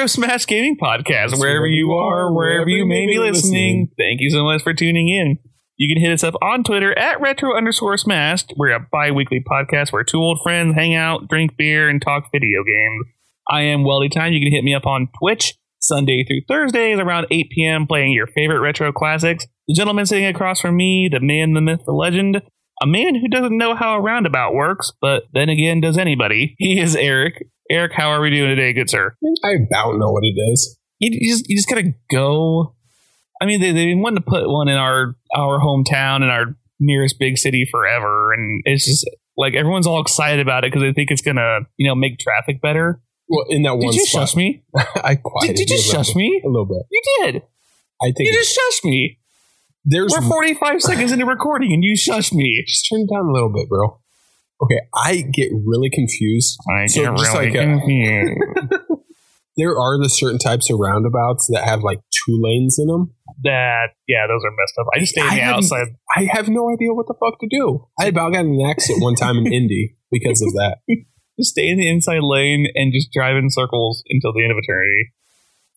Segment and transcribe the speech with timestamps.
[0.00, 3.90] Retro Smash Gaming Podcast, wherever you are, wherever you may be listening.
[3.98, 5.36] Thank you so much for tuning in.
[5.76, 8.54] You can hit us up on Twitter at retro underscore smashed.
[8.56, 12.30] We're a bi weekly podcast where two old friends hang out, drink beer, and talk
[12.32, 13.08] video games.
[13.50, 14.32] I am Weldy Time.
[14.32, 17.86] You can hit me up on Twitch Sunday through Thursdays around 8 p.m.
[17.86, 19.46] playing your favorite retro classics.
[19.68, 22.40] The gentleman sitting across from me, the man, the myth, the legend,
[22.80, 26.54] a man who doesn't know how a roundabout works, but then again, does anybody?
[26.56, 27.34] He is Eric.
[27.70, 29.14] Eric, how are we doing today, good sir?
[29.44, 30.76] I about know what it is.
[30.98, 32.74] You, you just you just gotta go.
[33.40, 36.56] I mean, they, they've been wanting to put one in our our hometown and our
[36.80, 40.92] nearest big city forever, and it's just like everyone's all excited about it because they
[40.92, 43.00] think it's gonna you know make traffic better.
[43.28, 44.64] Well, in that one Did you spot, shush me?
[44.76, 46.42] I quieted Did, did you little shush me?
[46.44, 46.82] a little bit?
[46.90, 47.42] You did.
[48.02, 49.20] I think You just shushed me.
[49.84, 52.64] there's We're 45 seconds into recording and you shushed me.
[52.66, 54.00] just turn it down a little bit, bro.
[54.62, 56.58] Okay, I get really confused.
[56.70, 58.74] I So get just really like a- confused.
[59.56, 63.12] There are the certain types of roundabouts that have like two lanes in them.
[63.42, 64.86] that, yeah, those are messed up.
[64.94, 65.86] I just stay on I the outside.
[66.16, 67.84] I have no idea what the fuck to do.
[67.98, 70.78] I about got an accident one time in Indy because of that.
[71.38, 74.58] Just stay in the inside lane and just drive in circles until the end of
[74.62, 75.08] eternity.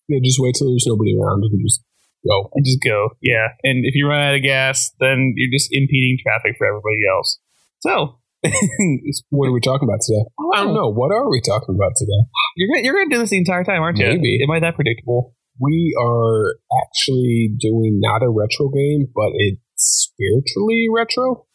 [0.08, 1.80] Yeah, just wait till there's nobody around and just
[2.26, 2.50] go.
[2.52, 3.10] And just go.
[3.22, 3.48] Yeah.
[3.62, 7.38] And if you run out of gas, then you're just impeding traffic for everybody else.
[7.80, 8.18] So,
[9.30, 10.24] What are we talking about today?
[10.38, 10.52] Oh.
[10.54, 10.90] I don't know.
[10.90, 12.28] What are we talking about today?
[12.56, 14.06] You're gonna, you're gonna do this the entire time, aren't you?
[14.06, 14.40] Maybe.
[14.42, 15.34] Am I that predictable?
[15.60, 21.46] We are actually doing not a retro game, but it's spiritually retro.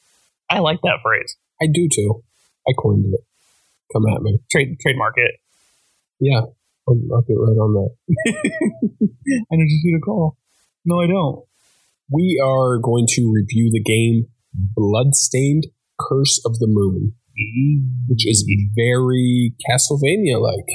[0.49, 1.35] I like that phrase.
[1.61, 2.23] I do too.
[2.67, 3.21] I coined it.
[3.93, 4.39] Come at me.
[4.51, 5.35] Trade trademark it.
[6.19, 6.41] Yeah,
[6.87, 8.35] I'll, I'll get right on that.
[9.51, 10.37] I need you to call.
[10.85, 11.45] No, I don't.
[12.11, 15.67] We are going to review the game Bloodstained
[15.99, 17.13] Curse of the Moon,
[18.07, 18.45] which is
[18.75, 20.65] very Castlevania like.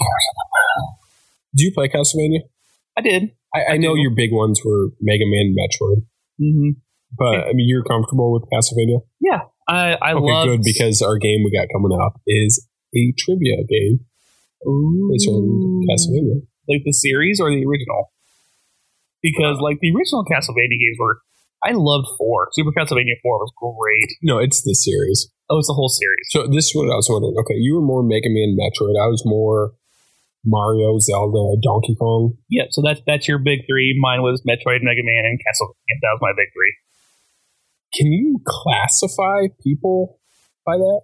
[1.57, 2.41] Do you play Castlevania?
[2.97, 3.31] I did.
[3.55, 4.01] I, I, I know do.
[4.01, 6.03] your big ones were Mega Man, Metroid,
[6.41, 6.71] Mm-hmm.
[7.17, 9.01] but I mean you're comfortable with Castlevania.
[9.21, 13.13] Yeah, I I okay, love good because our game we got coming up is a
[13.17, 14.01] trivia game.
[15.13, 16.43] It's from Castlevania.
[16.69, 18.11] like the series or the original.
[19.23, 21.21] Because like the original Castlevania games were,
[21.65, 22.49] I loved four.
[22.53, 24.19] Super Castlevania four was great.
[24.23, 25.31] No, it's the series.
[25.49, 26.29] Oh, it's the whole series.
[26.29, 27.35] So this is what I was wondering.
[27.41, 29.01] Okay, you were more Mega Man, Metroid.
[29.01, 29.73] I was more
[30.45, 32.37] Mario, Zelda, Donkey Kong.
[32.49, 33.97] Yeah, so that's that's your big three.
[33.99, 35.97] Mine was Metroid, Mega Man, and Castlevania.
[36.03, 36.75] That was my big three.
[37.95, 40.21] Can you classify people
[40.67, 41.01] by that?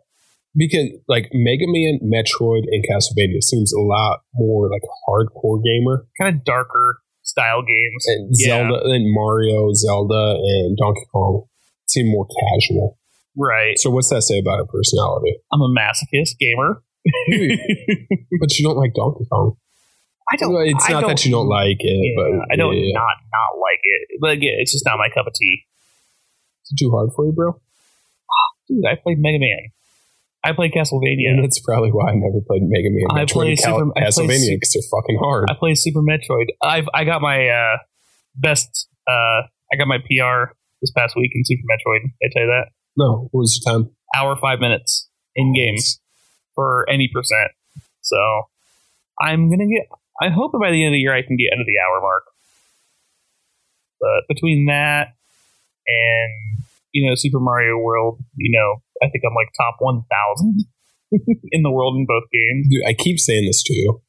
[0.54, 6.36] Because like Mega Man, Metroid, and Castlevania seems a lot more like hardcore gamer, Kind
[6.36, 8.02] of darker style games.
[8.06, 8.66] and Yeah.
[8.66, 11.46] Zelda and Mario, Zelda, and Donkey Kong
[11.86, 12.98] seem more casual.
[13.38, 13.78] Right.
[13.78, 15.38] So what's that say about her personality?
[15.52, 16.82] I'm a masochist gamer.
[18.40, 19.56] But you don't like Donkey Kong.
[20.32, 20.54] I don't.
[20.66, 22.94] It's not that you don't like it, yeah, but I don't yeah.
[22.94, 24.20] not not like it.
[24.20, 25.66] But again, it's just not my cup of tea.
[26.64, 27.60] Is it too hard for you, bro?
[28.68, 29.72] Dude, I played Mega Man.
[30.42, 31.28] I played Castlevania.
[31.30, 33.92] And that's probably why I never played Mega Man, I Metroid, play and Cal- Super-
[33.92, 35.50] Castlevania because they're fucking hard.
[35.50, 36.46] I played Super Metroid.
[36.62, 37.76] I've I got my uh,
[38.34, 38.88] best.
[39.06, 39.42] Uh,
[39.72, 42.10] I got my PR this past week in Super Metroid.
[42.22, 43.90] I tell you that no, what was your time?
[44.16, 45.76] hour five minutes in game
[46.54, 47.52] for any percent.
[48.00, 48.16] So
[49.20, 49.86] I'm gonna get.
[50.20, 52.24] I hope by the end of the year I can get under the hour mark.
[54.00, 55.14] But between that
[55.86, 60.64] and you know Super Mario World, you know I think I'm like top one thousand
[61.52, 62.66] in the world in both games.
[62.70, 64.02] Dude, I keep saying this to you,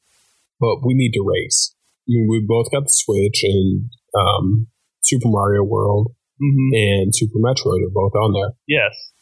[0.60, 1.74] but we need to race.
[2.08, 4.66] I mean, we both got the Switch and um,
[5.02, 8.52] Super Mario World hmm and Super Metroid are both on there.
[8.66, 9.12] Yes.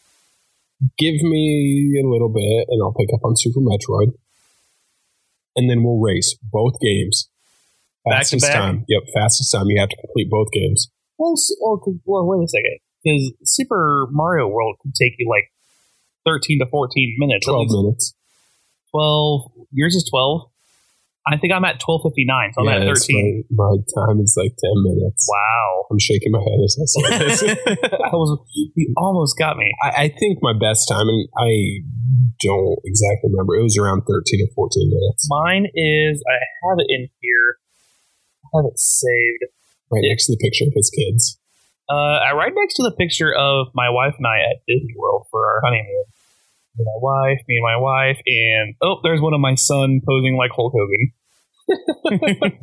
[0.97, 4.13] Give me a little bit, and I'll pick up on Super Metroid,
[5.55, 7.29] and then we'll race both games.
[8.09, 8.85] Fastest time.
[8.87, 9.67] Yep, fastest time.
[9.67, 10.89] You have to complete both games.
[11.19, 12.79] Well, s- well, 'cause- well wait a second.
[13.03, 15.51] Because Super Mario World could take you like
[16.25, 17.45] 13 to 14 minutes.
[17.45, 18.13] Twelve minutes.
[18.91, 19.51] 12.
[19.71, 20.51] Yours is 12?
[21.27, 23.45] I think I'm at 12.59, so I'm at 13.
[23.51, 25.27] My, my time is like ten minutes.
[25.29, 25.85] Wow.
[25.91, 27.43] I'm shaking my head as I say this.
[27.93, 28.39] I was,
[28.75, 29.71] you almost got me.
[29.83, 31.85] I, I think my best time, and I
[32.41, 35.27] don't exactly remember, it was around 13 or 14 minutes.
[35.29, 37.61] Mine is, I have it in here.
[38.41, 39.45] I have it saved.
[39.91, 41.37] Right next to the picture of his kids.
[41.91, 45.45] Uh, right next to the picture of my wife and I at Disney World for
[45.45, 46.05] our honeymoon.
[46.77, 50.51] My wife, me and my wife, and oh, there's one of my son posing like
[50.55, 51.11] Hulk Hogan.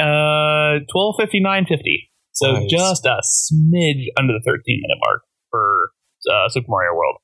[0.00, 2.10] uh, twelve fifty nine fifty.
[2.32, 2.70] So Nice.
[2.70, 5.90] just a smidge under the thirteen minute mark for
[6.28, 7.16] uh, Super Mario World.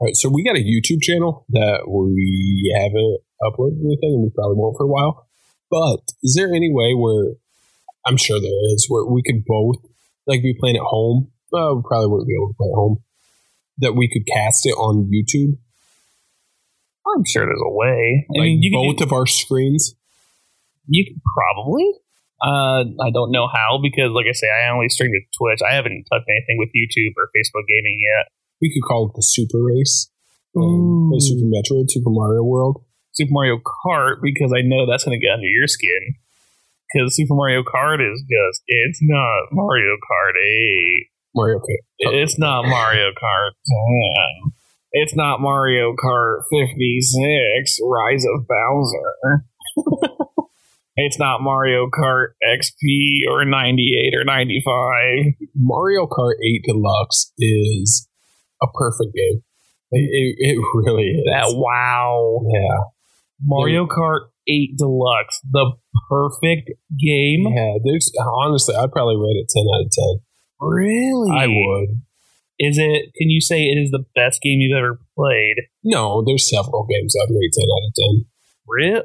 [0.00, 4.30] All right, so we got a YouTube channel that we haven't uploaded anything, and we
[4.34, 5.28] probably won't for a while.
[5.70, 7.36] But is there any way where
[8.06, 9.76] I'm sure there is where we could both
[10.30, 11.30] like be playing at home?
[11.50, 12.96] Well, we probably wouldn't be able to play at home.
[13.78, 15.56] That we could cast it on YouTube,
[17.06, 18.26] I'm sure there's a way.
[18.28, 19.94] I like mean, both could, of our screens.
[20.86, 21.90] you could probably.
[22.40, 25.60] Uh, I don't know how because, like I say, I only stream to Twitch.
[25.60, 28.32] I haven't touched anything with YouTube or Facebook gaming yet.
[28.60, 30.10] We could call it the Super Race.
[30.56, 32.84] Um, Super Metroid, Super Mario World.
[33.12, 36.16] Super Mario Kart because I know that's going to get under your skin.
[36.92, 41.06] Because Super Mario Kart is just, it's not Mario Kart 8.
[41.34, 42.22] Mario Kart.
[42.22, 43.50] It's not Mario Kart
[44.44, 44.52] 10.
[44.92, 49.44] It's not Mario Kart 56, Rise of Bowser.
[50.96, 55.34] it's not Mario Kart XP or 98 or 95.
[55.54, 58.08] Mario Kart 8 Deluxe is
[58.60, 59.42] a perfect game.
[59.92, 61.24] It, it, it really is.
[61.26, 62.40] That wow.
[62.52, 62.78] yeah.
[63.44, 65.72] Mario Kart 8 Deluxe, the
[66.08, 67.46] perfect game.
[67.48, 70.20] Yeah, there's honestly, I'd probably rate it 10 out of 10.
[70.60, 71.30] Really?
[71.30, 72.02] I would.
[72.58, 73.14] Is it?
[73.16, 75.56] Can you say it is the best game you've ever played?
[75.82, 78.26] No, there's several games I'd rate 10 out of 10.
[78.68, 79.02] Really?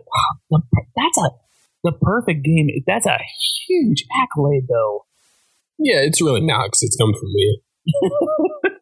[0.95, 1.29] That's a
[1.83, 2.67] the perfect game.
[2.85, 3.19] That's a
[3.67, 5.05] huge accolade, though.
[5.77, 7.61] Yeah, it's really not because it's come from me.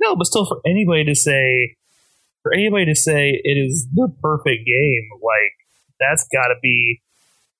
[0.00, 1.76] No, but still, for anybody to say,
[2.42, 5.54] for anybody to say it is the perfect game, like
[6.02, 7.00] that's got to be,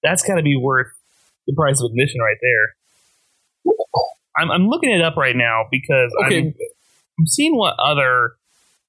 [0.02, 0.88] that's got to be worth
[1.46, 2.74] the price of admission right there.
[4.36, 6.54] I'm, I'm looking it up right now because Okay, I'm,
[7.18, 8.32] I'm seeing what other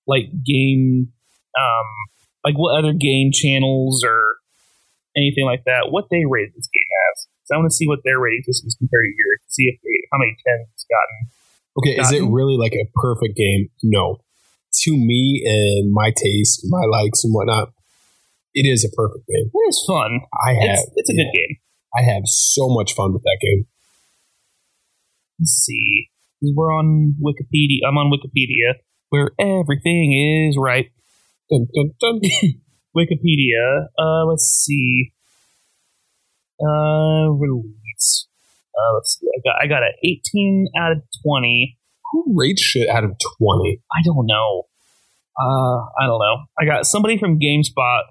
[0.08, 1.12] like game,
[1.58, 1.88] um,
[2.44, 4.36] like what other game channels or
[5.16, 7.28] anything like that, what they rate this game as.
[7.46, 9.40] So I want to see what their rating system is compared to yours.
[9.48, 11.30] See if they, how many tens it's gotten.
[11.78, 13.70] okay, is it really like a perfect game?
[13.84, 14.20] No.
[14.86, 17.74] To me and my taste, my likes and whatnot,
[18.54, 19.50] it is a perfect game.
[19.54, 20.22] It is fun.
[20.46, 21.58] I have, It's, it's a good game.
[21.98, 23.66] I have so much fun with that game.
[25.40, 26.10] Let's see.
[26.42, 27.88] We're on Wikipedia.
[27.88, 28.76] I'm on Wikipedia,
[29.10, 30.92] where everything is right.
[31.50, 32.20] Dun, dun, dun.
[32.98, 33.88] Wikipedia.
[33.98, 35.12] Uh, let's see.
[36.62, 38.28] Uh, release.
[38.78, 39.28] Uh, let's see.
[39.28, 41.78] I got I got an 18 out of 20.
[42.12, 43.82] Who rates shit out of 20?
[43.92, 44.64] I don't know.
[45.40, 46.46] Uh, I don't know.
[46.60, 48.02] I got somebody from GameSpot.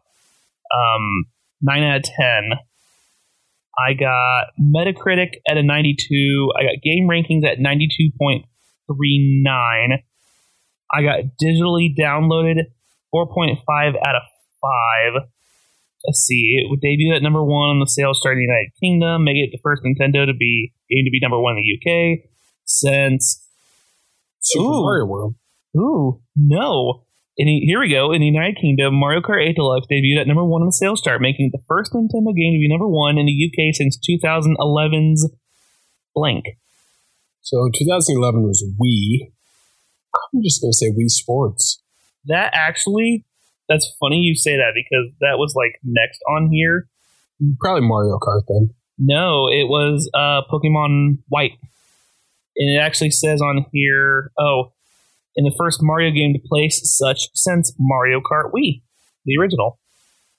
[0.73, 1.25] Um,
[1.61, 2.53] nine out of 10.
[3.79, 6.53] I got Metacritic at a 92.
[6.59, 8.45] I got Game Rankings at 92.39.
[10.95, 12.67] I got digitally downloaded
[13.15, 14.23] 4.5 out of
[14.61, 15.23] 5.
[16.07, 16.59] Let's see.
[16.61, 19.45] It would debut at number one on the sales chart in the United Kingdom, making
[19.45, 22.29] it the first Nintendo to be game to be number one in the UK
[22.65, 23.41] since.
[24.41, 24.83] Super Ooh.
[24.83, 25.35] Mario World.
[25.77, 27.05] Ooh, no.
[27.37, 28.13] In here we go.
[28.13, 31.01] In the United Kingdom, Mario Kart 8 Deluxe debuted at number one on the sales
[31.01, 33.99] chart, making it the first Nintendo game to be number one in the UK since
[33.99, 35.31] 2011's
[36.15, 36.45] blank.
[37.41, 39.33] So 2011 was Wii.
[40.15, 41.83] I'm just going to say Wii Sports.
[42.27, 43.25] That actually,
[43.69, 46.89] that's funny you say that because that was like next on here.
[47.61, 48.75] Probably Mario Kart then.
[48.99, 51.53] No, it was uh, Pokemon White.
[52.57, 54.73] And it actually says on here, oh,
[55.37, 58.83] in the first Mario game to place such since Mario Kart Wii,
[59.25, 59.79] the original.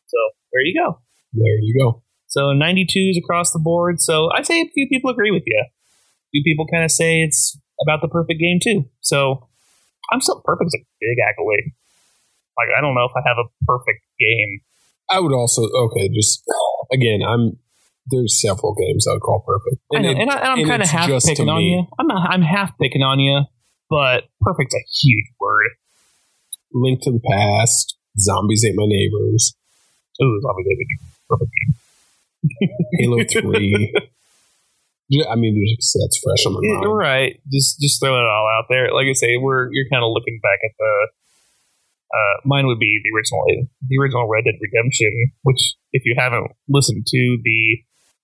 [0.08, 0.18] So
[0.52, 1.00] there you go.
[1.34, 2.04] There you go.
[2.28, 4.00] So 92s across the board.
[4.00, 5.58] So I'd say a few people agree with you.
[5.66, 8.86] A few people kind of say it's about the perfect game too.
[9.02, 9.48] So
[10.12, 11.74] I'm still perfect is a big accolade.
[12.58, 14.62] Like I don't know if I have a perfect game.
[15.10, 16.10] I would also okay.
[16.10, 16.44] Just
[16.92, 17.58] again, I'm
[18.08, 20.82] there's several games I would call perfect, I know, it- and, I, and I'm kind
[20.84, 21.86] of half picking on you.
[21.98, 23.44] I'm not, I'm half picking on you,
[23.94, 25.70] but perfect's a huge word.
[26.74, 29.54] Link to the Past, Zombies Ate My Neighbors,
[30.22, 30.88] Ooh, zombie David,
[31.30, 32.70] perfect game.
[33.00, 33.94] Halo Three.
[35.10, 36.98] Yeah, I mean, just that's fresh on my mind.
[36.98, 37.40] right.
[37.52, 38.92] Just just throw it all out there.
[38.94, 41.08] Like I say, we're you're kind of looking back at the.
[42.14, 43.44] Uh, mine would be the original,
[43.88, 45.32] the original Red Dead Redemption.
[45.44, 47.78] Which, if you haven't listened to the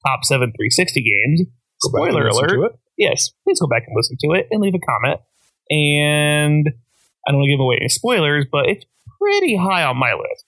[0.05, 1.41] top seven 360 games,
[1.81, 2.77] spoiler alert.
[2.97, 5.21] yes, please go back and listen to it and leave a comment.
[5.69, 6.67] And
[7.27, 8.85] I don't want to give away any spoilers, but it's
[9.19, 10.45] pretty high on my list.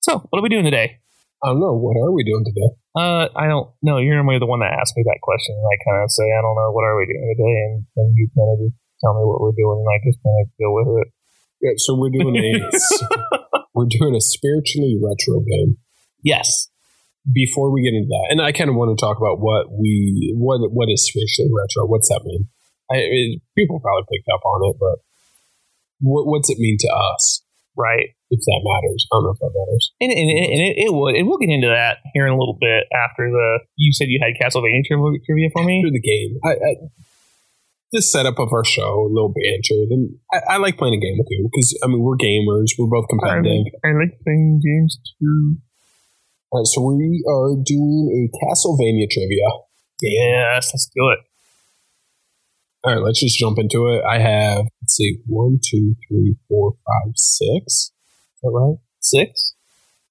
[0.00, 0.98] So, what are we doing today?
[1.42, 1.74] I don't know.
[1.74, 2.74] What are we doing today?
[2.98, 3.98] Uh, I don't know.
[3.98, 6.42] You're normally the one that asked me that question, and I kind of say, I
[6.42, 7.56] don't know, what are we doing today?
[7.70, 10.34] And then you kind of just tell me what we're doing, and I just kind
[10.42, 11.08] of go with it.
[11.62, 12.58] Yeah, so we're doing a
[13.74, 15.78] we're doing a spiritually retro game.
[16.22, 16.70] Yes.
[17.30, 20.32] Before we get into that, and I kind of want to talk about what we
[20.34, 21.86] what what is spiritually retro.
[21.86, 22.48] What's that mean?
[22.90, 24.98] I, it, people probably picked up on it, but
[26.00, 27.42] what, what's it mean to us?
[27.78, 28.10] right?
[28.28, 29.84] If that matters, I don't know if that matters.
[30.02, 32.58] And, and, and it, it would, and we'll get into that here in a little
[32.60, 33.64] bit after the.
[33.78, 35.80] You said you had Castlevania trivia, trivia for me.
[35.80, 36.72] After the game, I, I,
[37.94, 39.80] the setup of our show, a little banter.
[39.88, 42.76] Then I, I like playing a game with you because I mean we're gamers.
[42.76, 43.72] We're both competitive.
[43.80, 45.56] I like playing games too.
[46.50, 49.48] All right, so we are doing a Castlevania trivia.
[50.00, 51.20] Yes, let's do it.
[52.84, 54.02] All right, let's just jump into it.
[54.08, 57.64] I have let's see, one, two, three, four, five, six.
[57.66, 57.92] Is
[58.42, 58.76] that right?
[59.00, 59.54] Six.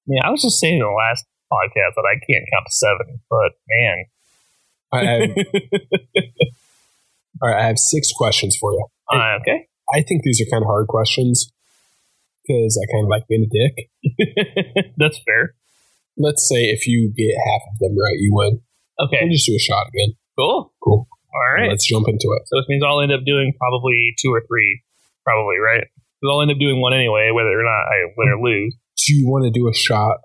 [0.06, 3.22] Yeah, I was just saying in the last podcast that I can't count to seven,
[3.30, 4.06] but man,
[4.92, 5.30] I have,
[7.42, 8.86] all right, I have six questions for you.
[9.12, 9.68] uh, okay.
[9.94, 11.52] I think these are kind of hard questions
[12.46, 13.90] because I kind of like being a dick.
[14.98, 15.56] That's fair.
[16.18, 18.62] Let's say if you get half of them right, you win.
[19.00, 20.16] Okay, We'll just do a shot again.
[20.38, 20.74] cool.
[20.84, 21.08] Cool.
[21.34, 21.70] All right.
[21.70, 22.44] Let's jump into it.
[22.48, 24.82] So this means I'll end up doing probably two or three,
[25.24, 25.84] probably right.
[26.20, 28.76] Because I'll end up doing one anyway, whether or not I win or lose.
[29.06, 30.18] Do you want to do a shot?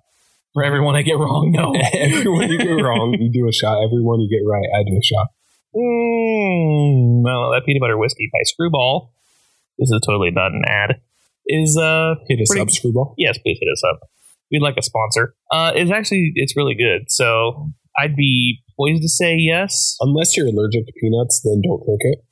[0.55, 1.73] For everyone I get wrong, no.
[1.95, 3.83] Everyone you get wrong, you do a shot.
[3.83, 5.29] Everyone you get right, I do a shot.
[5.75, 9.13] Mm, no, that peanut butter whiskey by Screwball.
[9.79, 11.01] This is totally not an ad.
[11.47, 13.15] Is uh Hit us Pretty- up, screwball.
[13.19, 14.01] yes, please hit us up.
[14.51, 15.35] We'd like a sponsor.
[15.51, 17.11] Uh, it's actually it's really good.
[17.11, 19.97] So I'd be poised to say yes.
[20.01, 22.25] Unless you're allergic to peanuts, then don't drink it.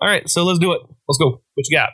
[0.00, 0.80] All right, so let's do it.
[1.08, 1.42] Let's go.
[1.54, 1.90] What you got?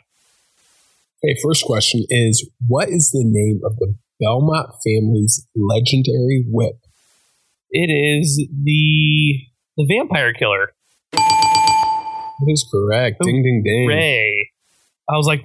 [1.23, 6.79] Okay, first question is what is the name of the Belmont family's legendary whip?
[7.69, 9.39] It is the
[9.75, 10.73] the vampire killer.
[11.11, 13.17] That is correct.
[13.23, 13.87] Ding, ding, ding.
[13.87, 14.51] Ray.
[15.09, 15.43] I was like,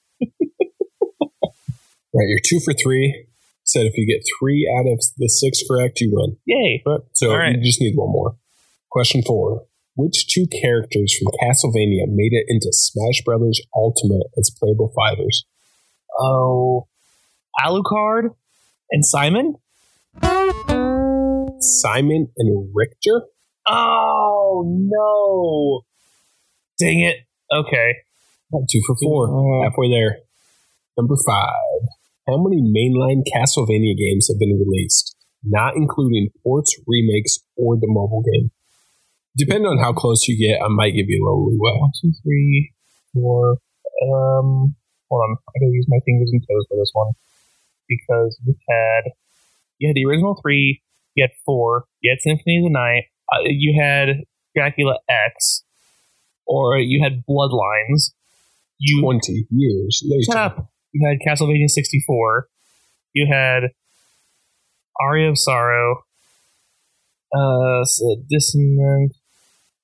[2.14, 3.26] Right, you're two for three.
[3.64, 6.38] Said if you get three out of the six correct, you win.
[6.46, 6.82] Yay!
[7.12, 7.54] So right.
[7.54, 8.36] you just need one more.
[8.90, 9.66] Question four.
[9.94, 15.44] Which two characters from Castlevania made it into Smash Brothers Ultimate as playable fighters?
[16.18, 16.88] Oh,
[17.62, 18.34] Alucard
[18.90, 19.56] and Simon.
[21.60, 23.26] Simon and Richter?
[23.70, 25.82] Oh no!
[26.78, 27.16] Dang it.
[27.52, 27.94] Okay.
[28.70, 29.28] Two for four.
[29.28, 30.18] Uh, Halfway there.
[30.96, 31.88] Number five.
[32.28, 38.22] How many mainline Castlevania games have been released, not including ports, remakes, or the mobile
[38.22, 38.50] game?
[39.36, 41.78] Depending on how close you get, I might give you a little leeway.
[41.78, 42.72] one, two, three,
[43.14, 43.58] four.
[44.02, 44.74] Um,
[45.08, 45.36] hold on.
[45.48, 47.12] I gotta use my fingers and toes for this one
[47.88, 49.12] because you had
[49.78, 50.82] you had the original three,
[51.14, 55.64] you had four, you had Symphony of the Night, uh, you had Dracula X,
[56.46, 58.12] or you had Bloodlines.
[58.80, 60.64] You 20 years later.
[60.92, 62.48] You had Castlevania 64.
[63.12, 63.70] You had
[65.00, 66.04] Aria of Sorrow.
[67.34, 69.12] Uh, so Dissonant.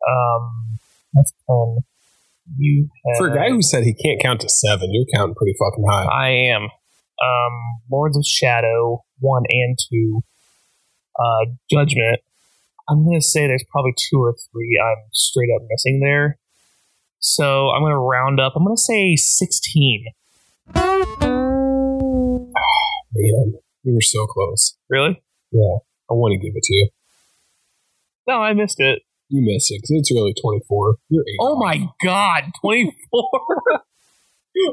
[0.08, 0.78] Um,
[1.12, 1.78] that's 10.
[2.58, 3.18] You had.
[3.18, 6.04] For a guy who said he can't count to seven, you're counting pretty fucking high.
[6.04, 6.62] I am.
[6.62, 10.22] Um, Lords of Shadow, 1 and 2.
[11.18, 12.20] Uh, Judgment.
[12.88, 16.38] I'm going to say there's probably two or three I'm straight up missing there.
[17.18, 18.52] So I'm going to round up.
[18.56, 20.04] I'm going to say 16.
[23.16, 24.76] Man, you were so close.
[24.90, 25.22] Really?
[25.50, 25.78] Yeah,
[26.10, 26.90] I want to give it to you.
[28.26, 29.02] No, I missed it.
[29.28, 30.96] You missed it because it's really 24.
[31.08, 32.92] You're eight Oh my god, 24.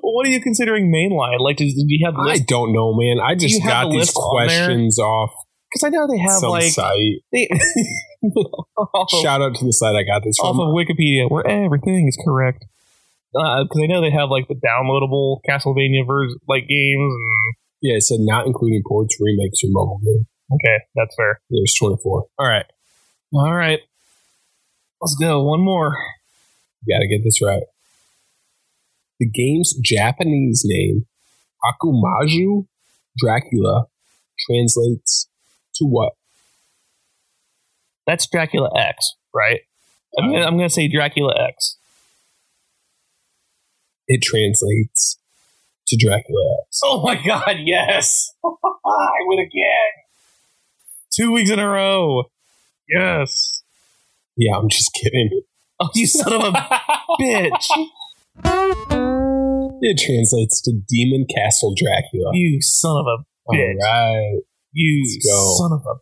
[0.01, 1.39] what are you considering mainline?
[1.39, 3.19] Like, do you have I don't know, man.
[3.23, 5.31] I just got the these list questions off
[5.71, 7.23] Because I know they have some like site.
[7.31, 7.47] they,
[9.23, 10.49] Shout out to the site I got this from.
[10.49, 10.67] off from.
[10.69, 12.65] of Wikipedia where everything is correct.
[13.33, 17.13] Uh, because I know they have like the downloadable Castlevania version, like games.
[17.15, 20.27] And, yeah, it said not including ports, remakes, or mobile game.
[20.53, 21.39] okay, that's fair.
[21.49, 22.25] There's 24.
[22.37, 22.65] All right,
[23.33, 23.79] all right.
[24.99, 25.41] Let's go.
[25.43, 25.95] One more.
[26.85, 27.63] You gotta get this right.
[29.19, 31.05] The game's Japanese name,
[31.63, 32.65] Akumaju
[33.17, 33.85] Dracula,
[34.47, 35.29] translates
[35.75, 36.13] to what?
[38.07, 39.61] That's Dracula X, right?
[40.17, 41.77] I'm gonna, I'm gonna say Dracula X.
[44.07, 45.17] It translates
[45.87, 46.81] to Dracula X.
[46.83, 48.33] Oh my god, yes!
[48.45, 49.91] I win again.
[51.13, 52.23] Two weeks in a row.
[52.89, 53.63] Yes.
[54.35, 55.41] Yeah, I'm just kidding.
[55.79, 56.69] Oh, you son of a
[57.19, 57.67] bitch!
[59.83, 62.29] It translates to Demon Castle Dracula.
[62.33, 63.77] You son of a bitch!
[63.83, 64.41] All right.
[64.73, 65.19] You
[65.57, 65.95] son of a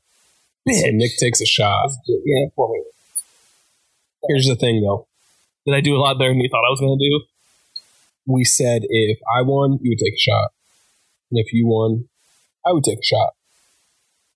[0.71, 0.93] So bitch!
[0.93, 1.89] Nick takes a shot.
[2.07, 2.83] Yeah, for me.
[4.27, 5.07] Here's the thing, though.
[5.65, 7.25] Did I do a lot better than you thought I was gonna do?
[8.25, 10.51] We said if I won, you would take a shot.
[11.31, 12.09] And if you won,
[12.65, 13.31] I would take a shot.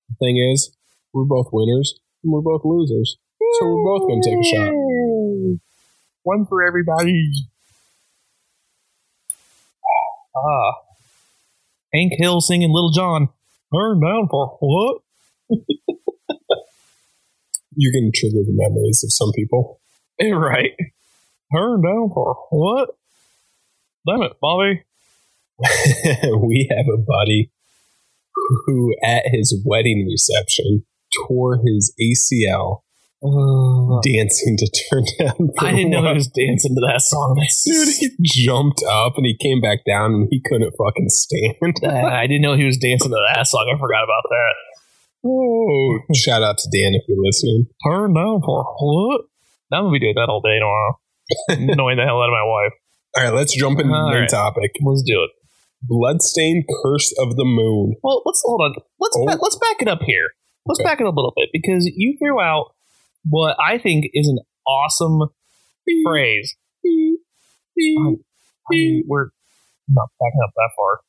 [0.09, 0.75] The thing is,
[1.13, 3.17] we're both winners and we're both losers.
[3.59, 5.59] So we're both going to take a shot.
[6.23, 7.29] One for everybody.
[10.35, 10.73] Ah.
[11.93, 13.29] Hank Hill singing Lil Jon.
[13.73, 15.01] Turn down for what?
[17.75, 19.79] you can trigger the memories of some people.
[20.21, 20.71] Right.
[21.53, 22.91] Turn down for what?
[24.07, 24.83] Damn it, Bobby.
[25.59, 27.51] we have a buddy
[28.65, 30.85] who, at his wedding reception,
[31.27, 32.83] tore his ACL
[34.03, 35.49] dancing to turn down.
[35.59, 37.39] I didn't know he was dancing to that song.
[37.65, 41.75] Dude, he jumped up and he came back down and he couldn't fucking stand.
[41.85, 43.71] I didn't know he was dancing to that song.
[43.73, 44.53] I forgot about that.
[45.25, 47.67] Oh, shout out to Dan if you're listening.
[47.87, 49.21] Turn down for what?
[49.71, 50.99] I'm gonna be doing that all day tomorrow.
[51.49, 52.73] Annoying the hell out of my wife.
[53.15, 54.29] All right, let's jump into the main right.
[54.29, 54.71] topic.
[54.83, 55.31] Let's do it.
[55.83, 57.95] Bloodstained Curse of the Moon.
[58.03, 58.75] Well, let's hold on.
[58.99, 59.25] Let's Oh.
[59.25, 60.29] ba- let's back it up here.
[60.65, 60.89] Let's Okay.
[60.89, 62.73] back it up a little bit because you threw out
[63.29, 65.29] what I think is an awesome
[66.05, 66.55] phrase.
[66.85, 68.17] Um,
[68.69, 69.29] I mean, we're
[69.89, 70.99] not backing up that far.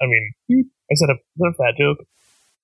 [0.00, 1.98] I mean, I said a, is that a fat joke.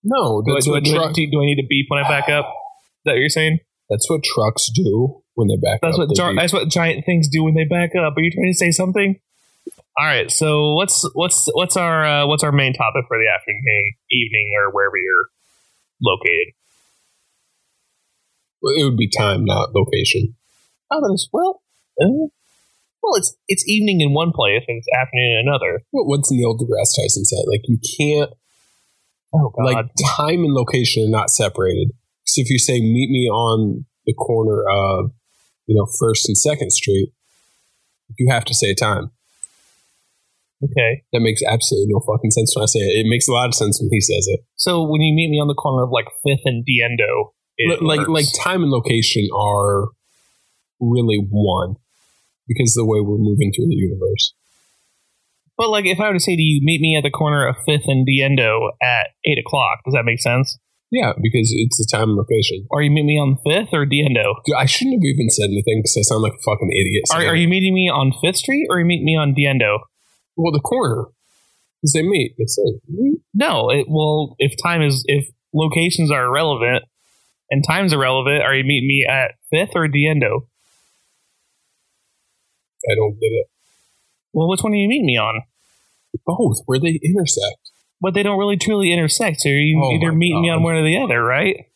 [0.05, 1.67] No, Do I, that's do, I, what, do, I, truck, do, do I need to
[1.69, 2.47] beep when I back up?
[2.47, 3.59] Is that what you're saying?
[3.93, 6.09] that's what trucks do when they back That's up.
[6.09, 8.17] what gi- that's what giant things do when they back up.
[8.17, 9.21] Are you trying to say something?
[9.99, 10.31] All right.
[10.31, 14.73] So what's what's what's our uh, what's our main topic for the afternoon, evening, or
[14.73, 15.27] wherever you're
[16.03, 16.55] located?
[18.63, 20.37] Well, it would be time, not location.
[20.91, 21.63] Oh, well.
[22.01, 22.29] uh,
[23.03, 25.83] well, it's it's evening in one place and it's afternoon in another.
[25.91, 27.45] What- What's Neil deGrasse Tyson said?
[27.49, 28.31] Like, you can't,
[29.35, 29.65] Oh God!
[29.65, 31.91] like, time and location are not separated.
[32.25, 35.11] So if you say, meet me on the corner of,
[35.67, 37.13] you know, First and Second Street,
[38.19, 39.11] you have to say time.
[40.63, 41.03] okay.
[41.13, 43.05] That makes absolutely no fucking sense when I say it.
[43.05, 44.41] It makes a lot of sense when he says it.
[44.55, 47.33] So when you meet me on the corner of like Fifth and Diendo,
[47.81, 49.89] like like time and location are
[50.81, 51.77] really one
[52.49, 54.35] because the way we're moving through the universe.
[55.57, 57.57] but like if I were to say to you, meet me at the corner of
[57.67, 60.59] Fifth and Diendo at eight o'clock, does that make sense?
[60.91, 62.67] Yeah, because it's the time and location.
[62.71, 64.37] Are you meet me on Fifth or Diendo?
[64.45, 67.05] Dude, I shouldn't have even said anything because I sound like a fucking idiot.
[67.15, 69.79] Are, are you meeting me on Fifth Street or you meet me on Diendo?
[70.37, 71.07] well the corner?
[71.81, 72.35] Because they meet.
[72.39, 73.71] They say, "Hmm." No.
[73.71, 76.85] It, well, if time is if locations are irrelevant
[77.53, 80.47] and time's irrelevant, are you meeting me at Fifth or Diendo?
[82.91, 83.47] I don't get it.
[84.33, 85.43] Well, which one do you meet me on?
[86.27, 87.71] Both where they intersect.
[88.01, 89.43] But they don't really truly intersect.
[89.43, 91.67] So you Oh either my meeting me on one or the other, right?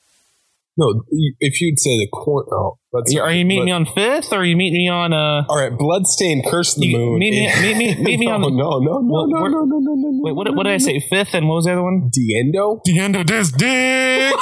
[0.79, 1.03] No,
[1.41, 2.47] if you'd say the corner.
[2.53, 5.45] Oh, let's- Are you meeting me on Fifth or you meeting me on uh?
[5.49, 7.19] All right, bloodstained curse the You- moon.
[7.19, 9.65] meet me- meet me- meet me no, on no, no, no, Well, no, no, no,
[9.65, 10.21] no, no, no.
[10.23, 11.01] Wait, what, what did I say?
[11.01, 12.11] Fifth and what was the other one?
[12.15, 12.81] Diendo.
[12.87, 14.35] Diendo this dick.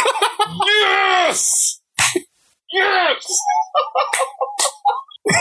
[0.66, 1.80] yes.
[2.72, 3.38] Yes.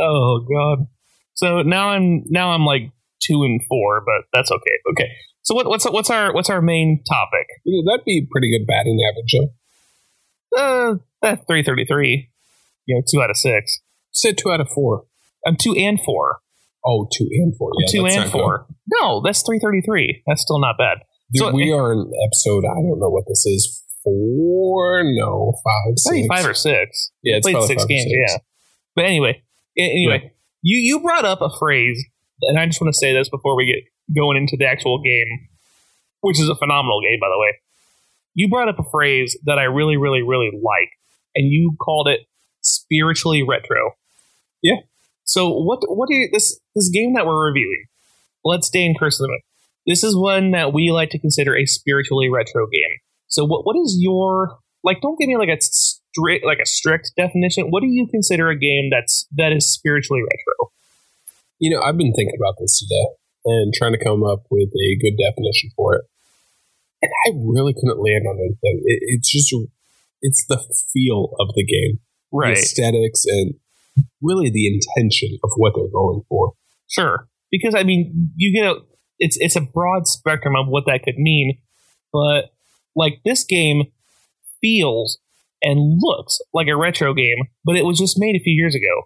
[0.00, 0.86] oh god.
[1.34, 4.76] So now I'm now I'm like two and four, but that's okay.
[4.92, 5.10] Okay.
[5.46, 7.46] So what, what's what's our what's our main topic?
[7.64, 9.48] You know, that'd be pretty good batting average.
[10.52, 10.60] Huh?
[10.60, 12.30] Uh, that's three thirty three.
[12.84, 13.78] You know, two out of six.
[14.10, 15.04] Said two out of four.
[15.46, 16.38] I'm two and four.
[16.84, 17.70] Oh, two and four.
[17.78, 18.66] Yeah, two and four.
[19.00, 20.20] No, that's three thirty three.
[20.26, 20.98] That's still not bad.
[21.32, 22.64] Dude, So- we are in episode.
[22.64, 23.84] I don't know what this is.
[24.02, 25.02] Four?
[25.04, 25.94] No, five.
[25.96, 26.26] Six.
[26.28, 27.12] five or six.
[27.22, 28.06] Yeah, it's played six games.
[28.08, 28.38] Yeah.
[28.96, 29.42] But anyway,
[29.78, 30.32] anyway,
[30.62, 32.04] you you brought up a phrase,
[32.42, 33.76] and I just want to say this before we get
[34.14, 35.48] going into the actual game,
[36.20, 37.58] which is a phenomenal game, by the way.
[38.34, 40.90] You brought up a phrase that I really, really, really like,
[41.34, 42.20] and you called it
[42.60, 43.92] spiritually retro.
[44.62, 44.76] Yeah.
[45.24, 47.86] So what what are you, this this game that we're reviewing?
[48.44, 49.40] Let's stay in Curse of the Moon.
[49.86, 52.98] This is one that we like to consider a spiritually retro game.
[53.28, 55.00] So what what is your like?
[55.00, 57.68] Don't give me like a strict like a strict definition.
[57.70, 60.72] What do you consider a game that's that is spiritually retro?
[61.58, 63.16] You know, I've been thinking about this today
[63.46, 66.04] and trying to come up with a good definition for it.
[67.02, 68.82] And I really couldn't land on anything.
[68.84, 69.54] It, it's just,
[70.20, 70.58] it's the
[70.92, 72.00] feel of the game,
[72.32, 73.54] the aesthetics, and
[74.20, 76.52] really the intention of what they're going for.
[76.88, 77.28] Sure.
[77.50, 78.80] Because I mean, you get a,
[79.18, 81.58] it's it's a broad spectrum of what that could mean,
[82.12, 82.50] but
[82.94, 83.84] like this game
[84.60, 85.18] feels
[85.62, 89.02] and looks like a retro game, but it was just made a few years ago.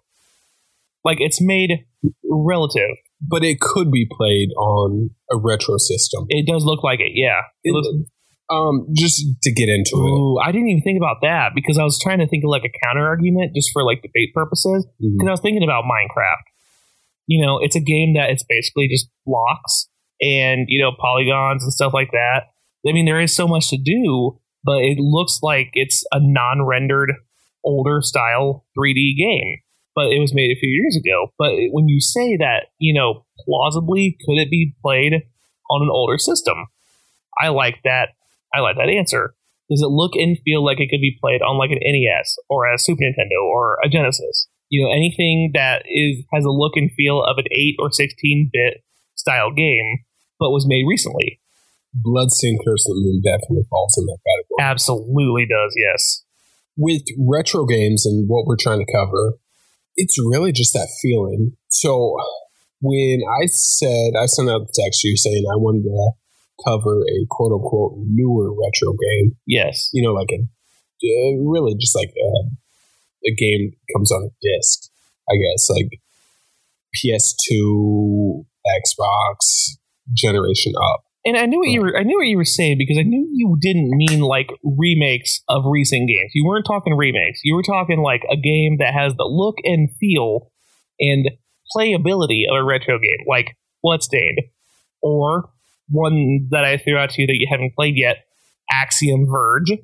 [1.03, 1.85] Like it's made
[2.23, 2.97] relative.
[3.21, 6.25] But it could be played on a retro system.
[6.29, 7.41] It does look like it, yeah.
[7.63, 7.87] It It- looks,
[8.49, 10.09] um, just to get into it.
[10.09, 12.65] ooh, I didn't even think about that because I was trying to think of like
[12.65, 14.87] a counter argument just for like debate purposes.
[14.99, 16.43] Because I was thinking about Minecraft.
[17.27, 19.87] You know, it's a game that it's basically just blocks
[20.19, 22.45] and you know polygons and stuff like that.
[22.87, 27.11] I mean, there is so much to do, but it looks like it's a non-rendered,
[27.63, 29.59] older style 3D game.
[29.93, 31.33] But it was made a few years ago.
[31.37, 35.13] But when you say that, you know, plausibly, could it be played
[35.69, 36.67] on an older system?
[37.41, 38.09] I like that.
[38.53, 39.35] I like that answer.
[39.69, 42.71] Does it look and feel like it could be played on like an NES or
[42.71, 44.47] a Super Nintendo or a Genesis?
[44.69, 48.49] You know, anything that is has a look and feel of an eight or sixteen
[48.51, 48.83] bit
[49.15, 49.99] style game,
[50.39, 51.39] but was made recently.
[51.93, 54.71] Bloodstained Curse of the Moon definitely falls in that category.
[54.71, 56.23] Absolutely does, yes.
[56.77, 59.33] with retro games and what we're trying to cover,
[60.01, 61.53] it's really just that feeling.
[61.69, 62.15] So
[62.81, 66.11] when I said I sent out the text to you saying I wanted to
[66.65, 69.89] cover a quote unquote newer retro game, Yes.
[69.93, 72.31] you know, like a uh, really just like a,
[73.29, 74.89] a game comes on a disc,
[75.29, 75.99] I guess, like
[76.95, 78.43] PS2,
[78.81, 79.77] Xbox,
[80.13, 81.01] generation up.
[81.23, 83.27] And I knew what you were I knew what you were saying because I knew
[83.31, 86.31] you didn't mean like remakes of recent games.
[86.33, 87.41] You weren't talking remakes.
[87.43, 90.51] You were talking like a game that has the look and feel
[90.99, 91.29] and
[91.75, 94.39] playability of a retro game, like Bloodstained.
[95.01, 95.49] Or
[95.89, 98.17] one that I threw out to you that you haven't played yet,
[98.71, 99.77] Axiom Verge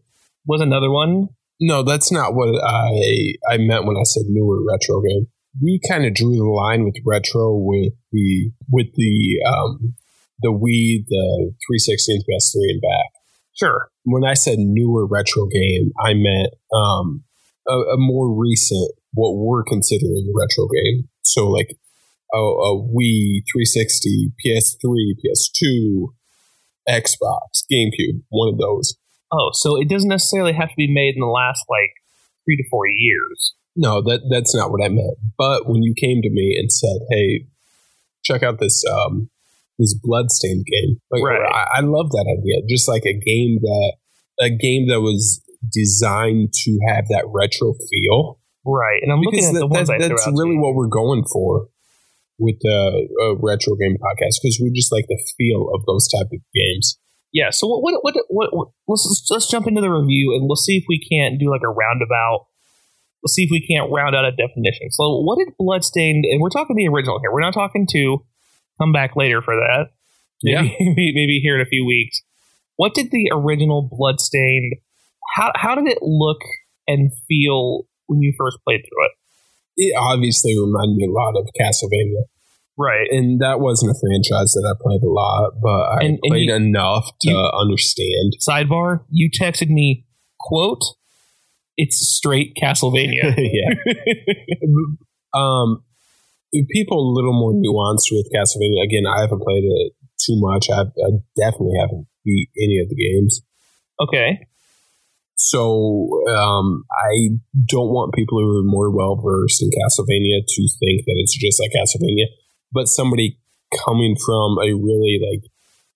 [0.46, 1.30] was another one.
[1.60, 5.28] No, that's not what I I meant when I said newer retro game.
[5.62, 9.96] We kind of drew the line with retro with the with the um,
[10.40, 13.10] the Wii, the 360 and PS3 and back.
[13.54, 13.90] Sure.
[14.04, 17.24] When I said newer retro game, I meant um,
[17.68, 21.10] a, a more recent, what we're considering a retro game.
[21.24, 21.78] So like
[22.34, 26.08] a, a Wii 360, PS3, PS2,
[26.88, 28.96] Xbox, GameCube, one of those.
[29.32, 31.92] Oh, so it doesn't necessarily have to be made in the last like
[32.46, 33.54] three to four years.
[33.76, 35.18] No, that that's not what I meant.
[35.38, 37.48] But when you came to me and said, "Hey,
[38.24, 39.30] check out this um
[39.78, 41.42] this bloodstained game," like, Right.
[41.42, 42.62] I, I love that idea.
[42.68, 43.94] Just like a game that
[44.42, 45.42] a game that was
[45.74, 48.40] designed to have that retro feel.
[48.66, 49.00] Right.
[49.02, 51.24] And I'm looking Because at the that- ones that- I that's really what we're going
[51.32, 51.68] for
[52.40, 56.28] with the uh, retro game podcast because we just like the feel of those type
[56.32, 57.00] of games.
[57.34, 57.50] yeah.
[57.50, 60.78] So what, what, what, what, what let's let's jump into the review and we'll see
[60.78, 62.46] if we can't do like a roundabout.
[63.24, 64.92] Let's see if we can't round out a definition.
[64.92, 66.26] So what did Bloodstained?
[66.30, 67.32] And we're talking the original here.
[67.34, 68.24] We're not talking two.
[68.80, 69.88] Come back later for that.
[70.44, 72.22] Maybe, maybe, maybe here in a few weeks.
[72.76, 74.74] What did the original Bloodstained?
[75.36, 76.38] How how did it look
[76.88, 79.12] and feel when you first played through it?
[79.78, 82.24] It obviously reminded me a lot of Castlevania.
[82.80, 83.08] Right.
[83.10, 86.50] and that wasn't a franchise that I played a lot, but I And- and played
[86.50, 88.34] you- enough to you- understand.
[88.48, 90.06] Sidebar: You texted me,
[90.40, 90.84] "quote
[91.76, 93.74] It's straight Castlevania." yeah.
[95.34, 95.84] Um,
[96.52, 98.84] people a little more nuanced with Castlevania.
[98.84, 100.68] Again, I haven't played it too much.
[100.70, 103.42] I, I definitely haven't beat any of the games.
[104.00, 104.48] okay.
[105.40, 107.38] So um, I
[107.70, 111.62] don't want people who are more well versed in Castlevania to think that it's just
[111.62, 112.26] like Castlevania.
[112.72, 113.40] But somebody
[113.86, 115.50] coming from a really like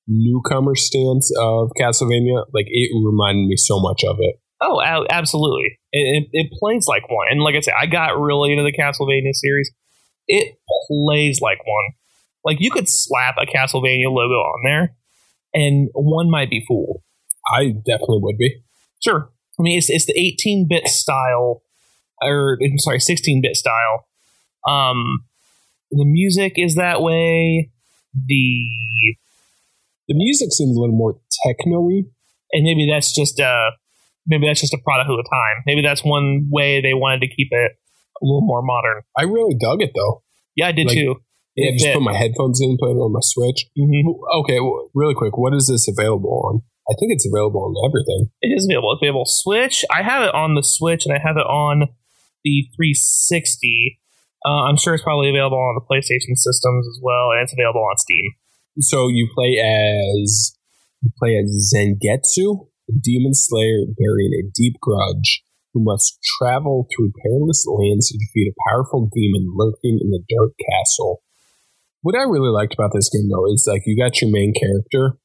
[0.07, 4.35] newcomer stance of Castlevania, like it reminded me so much of it.
[4.61, 5.79] Oh, absolutely.
[5.91, 8.71] It, it, it plays like one, and like I said, I got really into the
[8.71, 9.71] Castlevania series.
[10.31, 11.85] It plays like one.
[12.45, 14.95] Like you could slap a Castlevania logo on there,
[15.53, 17.01] and one might be fooled.
[17.53, 18.63] I definitely would be.
[19.03, 19.29] Sure.
[19.59, 21.63] I mean, it's it's the 18 bit style,
[22.21, 24.07] or I'm sorry, 16 bit style.
[24.67, 25.25] Um,
[25.91, 27.71] the music is that way.
[28.13, 29.15] The
[30.07, 32.03] The music seems a little more techno-y.
[32.53, 33.71] and maybe that's just uh
[34.27, 35.63] maybe that's just a product of the time.
[35.65, 37.73] Maybe that's one way they wanted to keep it
[38.21, 39.01] a little more modern.
[39.17, 40.23] I really dug it though.
[40.55, 41.15] Yeah, I did Like- too.
[41.55, 41.93] Yeah, It just fit.
[41.95, 43.67] put my headphones in, put it on my Switch.
[43.77, 44.03] Mhm.
[44.39, 46.61] Okay, well, really quick, what is this available on?
[46.89, 48.31] I think it's available on everything.
[48.41, 48.93] It is available.
[48.93, 49.83] It's available Switch.
[49.91, 51.89] I have it on the Switch and I have it on
[52.43, 53.99] the 360.
[54.45, 57.81] Uh, I'm sure it's probably available on the PlayStation systems as well, and it's available
[57.83, 58.25] on Steam.
[58.79, 60.55] So you play as
[61.03, 67.11] you play as Zangetsu, a demon slayer bearing a deep grudge, who must travel through
[67.23, 71.23] perilous lands to defeat a powerful demon lurking in the dark castle.
[72.01, 75.17] What I really liked about this game, though, is like you got your main character,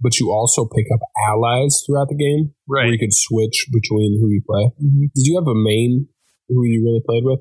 [0.00, 4.28] but you also pick up allies throughout the game, where you could switch between who
[4.28, 4.70] you play.
[4.78, 6.08] Did you have a main
[6.48, 7.40] who you really played with?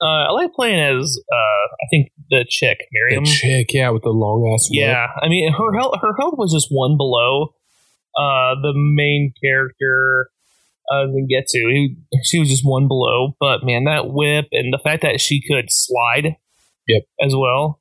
[0.00, 3.24] Uh, I like playing as uh, I think the chick Miriam.
[3.24, 4.68] The chick, yeah, with the long ass.
[4.70, 7.54] Yeah, I mean her health her health was just one below
[8.16, 10.30] uh, the main character
[10.90, 11.70] uh, Zangetsu.
[11.72, 15.42] He, she was just one below, but man, that whip and the fact that she
[15.46, 16.36] could slide,
[16.88, 17.02] Yep.
[17.20, 17.80] as well.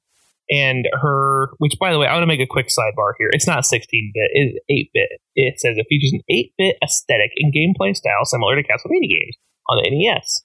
[0.49, 3.29] And her, which by the way, I want to make a quick sidebar here.
[3.31, 5.09] It's not 16 bit; it's 8 bit.
[5.35, 9.37] It says it features an 8 bit aesthetic and gameplay style similar to Castlevania games
[9.69, 10.43] on the NES.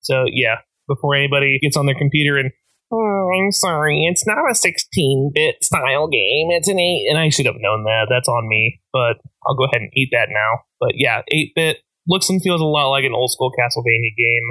[0.00, 0.56] So yeah,
[0.88, 2.50] before anybody gets on their computer and
[2.92, 4.06] Oh, I'm sorry.
[4.08, 6.48] It's not a 16 bit style game.
[6.50, 7.06] It's an 8.
[7.10, 8.06] And I should have known that.
[8.08, 8.80] That's on me.
[8.92, 10.62] But I'll go ahead and eat that now.
[10.78, 14.50] But yeah, 8 bit looks and feels a lot like an old school Castlevania game.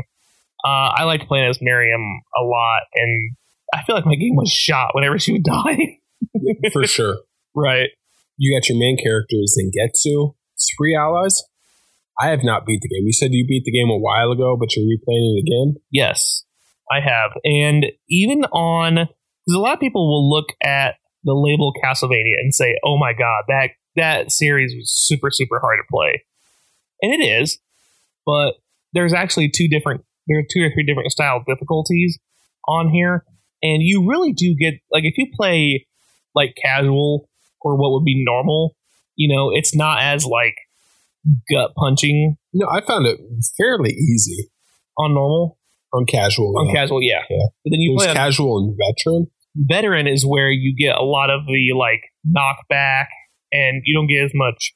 [0.66, 2.84] Uh, I liked playing as Miriam a lot.
[2.96, 3.36] And
[3.74, 6.00] I feel like my game was shot whenever she would die.
[6.74, 7.20] for sure.
[7.56, 7.90] right.
[8.38, 10.36] You got your main character Zangetsu,
[10.78, 11.42] three allies.
[12.20, 13.06] I have not beat the game.
[13.06, 15.76] You said you beat the game a while ago, but you're replaying it again.
[15.92, 16.45] Yes,
[16.92, 17.32] I have.
[17.44, 22.54] And even on, because a lot of people will look at the label Castlevania and
[22.54, 26.24] say, "Oh my god, that that series was super super hard to play,"
[27.02, 27.60] and it is.
[28.26, 28.56] But
[28.94, 32.18] there's actually two different, there are two or three different style difficulties
[32.68, 33.26] on here,
[33.62, 35.88] and you really do get like if you play
[36.36, 37.30] like casual
[37.62, 38.76] or what would be normal,
[39.16, 40.56] you know, it's not as like
[41.52, 43.20] gut punching No, I found it
[43.58, 44.52] fairly easy
[44.98, 45.58] on normal.
[45.96, 46.58] On casual.
[46.58, 46.74] On yeah.
[46.74, 47.22] casual, yeah.
[47.30, 47.48] Yeah.
[47.64, 49.28] But then you play casual and veteran.
[49.56, 53.08] veteran is where you get a lot of the like knockback
[53.52, 54.74] and you don't get as much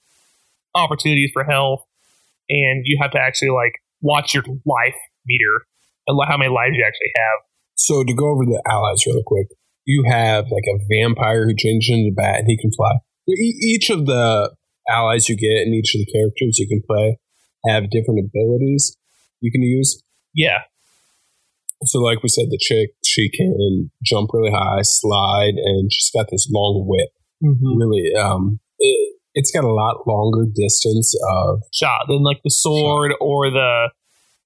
[0.75, 1.82] opportunities for health
[2.49, 5.65] and you have to actually like watch your life meter
[6.08, 7.39] and how many lives you actually have
[7.75, 9.47] So to go over the allies really quick,
[9.86, 12.93] you have like a vampire who changes into a bat and he can fly.
[13.27, 14.55] Each of the
[14.89, 17.17] allies you get and each of the characters you can play
[17.67, 18.95] have different abilities
[19.41, 20.01] you can use.
[20.34, 20.60] yeah
[21.86, 26.28] So, like we said, the chick she can jump really high, slide, and she's got
[26.30, 27.10] this long whip.
[27.44, 27.78] mm-hmm.
[27.78, 31.62] Really, um, it, it's got a lot longer distance of.
[31.74, 33.92] shot than like the sword or the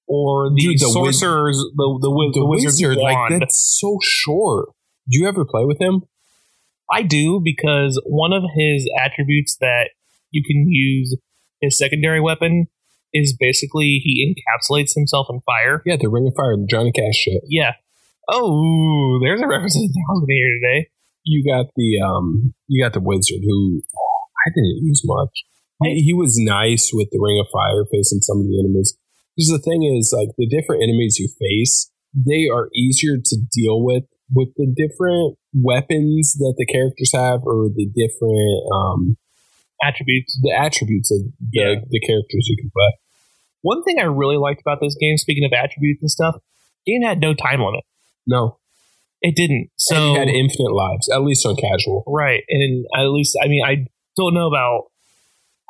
[0.06, 3.42] or the, Dude, the wiz- sorcerer's the the, wiz- the, wizard's wizard, like wand.
[3.42, 4.68] that's so short.
[5.10, 6.02] Do you ever play with him?
[6.90, 9.90] I do because one of his attributes that
[10.30, 11.16] you can use
[11.60, 12.66] his secondary weapon
[13.14, 15.80] is basically he encapsulates himself in fire.
[15.86, 17.42] Yeah, the Ring of Fire, the Johnny Cash shit.
[17.48, 17.72] Yeah.
[18.28, 20.88] Oh, there's a reference I was going to hear today.
[21.24, 23.82] You got the um, you got the wizard who
[24.46, 25.30] I didn't use much.
[25.82, 28.96] He, he was nice with the Ring of Fire facing some of the enemies.
[29.36, 33.82] Because the thing is, like the different enemies you face, they are easier to deal
[33.82, 39.16] with with the different weapons that the characters have, or the different um,
[39.82, 40.38] Attributes.
[40.42, 41.74] the attributes of the, Yeah.
[41.90, 42.92] the characters you can play.
[43.64, 46.36] One thing I really liked about this game, speaking of attributes and stuff,
[46.86, 47.80] game had no time limit.
[48.26, 48.58] No,
[49.22, 49.70] It didn't.
[49.76, 52.04] so So you had infinite lives, at least on casual.
[52.06, 54.92] right, and at least I mean I don't know about.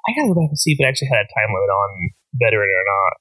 [0.06, 2.68] I gotta go back and see if it actually had a time limit on veteran
[2.68, 3.14] or not.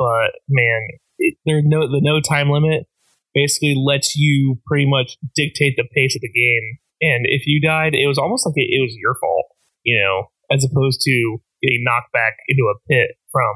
[0.00, 0.80] But man,
[1.18, 2.86] it, there no the no time limit
[3.34, 6.78] basically lets you pretty much dictate the pace of the game.
[7.00, 9.46] And if you died, it was almost like it, it was your fault,
[9.84, 13.52] you know, as opposed to getting knocked back into a pit from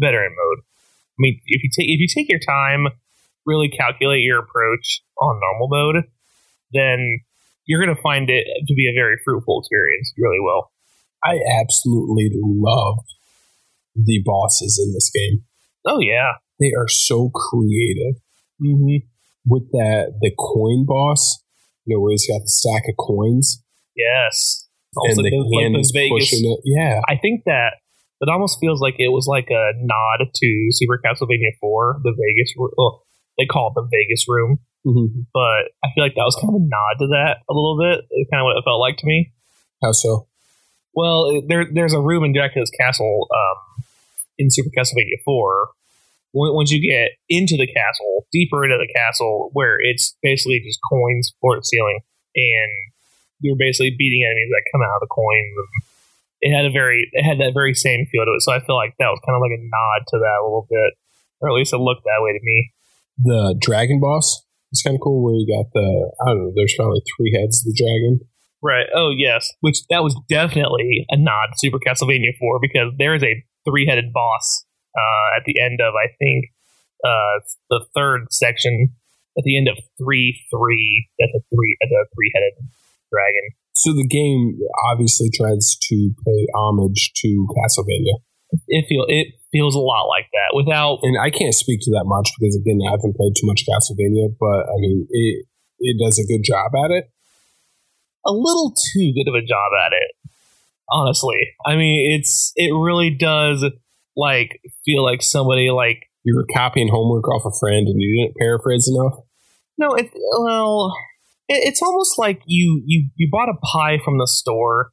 [0.00, 0.64] veteran mode.
[0.64, 2.88] I mean, if you take if you take your time,
[3.46, 6.04] really calculate your approach on normal mode,
[6.72, 7.20] then
[7.66, 10.12] you're going to find it to be a very fruitful experience.
[10.16, 10.72] You really will.
[11.22, 12.96] I absolutely love
[13.94, 15.44] the bosses in this game.
[15.86, 16.32] Oh yeah.
[16.58, 18.16] They are so creative.
[18.62, 19.08] Mm-hmm.
[19.46, 21.42] with that the coin boss,
[21.86, 23.62] you know, where he's got the stack of coins.
[23.96, 24.68] Yes.
[24.96, 26.60] And like the the- hand is Vegas- pushing it.
[26.64, 27.74] Yeah, I think that
[28.20, 32.52] it almost feels like it was like a nod to Super Castlevania 4, the Vegas.
[32.56, 33.02] ro- Well,
[33.38, 35.26] they call it the Vegas room, Mhm.
[35.32, 38.04] but I feel like that was kind of a nod to that a little bit.
[38.10, 39.32] It's kind of what it felt like to me.
[39.82, 40.26] how so?
[40.92, 43.84] Well, there there's a room in Dracula's castle um,
[44.38, 45.70] in Super Castlevania 4.
[46.32, 51.32] Once you get into the castle, deeper into the castle, where it's basically just coins
[51.40, 52.00] for to ceiling,
[52.36, 52.70] and
[53.40, 55.54] you're basically beating enemies that come out of the coins.
[56.40, 58.42] It had a very, it had that very same feel to it.
[58.42, 60.66] So I feel like that was kind of like a nod to that a little
[60.68, 60.96] bit,
[61.40, 62.72] or at least it looked that way to me.
[63.22, 65.22] The dragon boss is kind of cool.
[65.22, 65.84] Where you got the
[66.24, 66.52] I don't know.
[66.56, 68.20] There's probably three heads of the dragon.
[68.62, 68.86] Right.
[68.94, 69.52] Oh, yes.
[69.60, 73.86] Which that was definitely a nod to Super Castlevania 4 because there is a three
[73.86, 74.64] headed boss
[74.96, 76.46] uh, at the end of, I think,
[77.04, 78.90] uh, the third section.
[79.38, 82.52] At the end of 3 3, that's a three, that's a three headed
[83.08, 83.46] dragon.
[83.72, 84.58] So the game
[84.92, 88.20] obviously tries to pay homage to Castlevania,
[88.68, 90.98] It, feel, it feels a lot like that without.
[91.02, 94.34] and I can't speak to that much because again, I haven't played too much Castlevania.
[94.38, 95.46] But I mean, it
[95.78, 97.04] it does a good job at it.
[98.26, 100.12] a little too good of a job at it.
[100.90, 103.64] Honestly, I mean, it's it really does
[104.16, 108.36] like feel like somebody like You were copying homework off a friend, and you didn't
[108.36, 109.20] paraphrase enough.
[109.78, 110.92] no, it well,
[111.50, 114.90] it's almost like you you you bought a pie from the store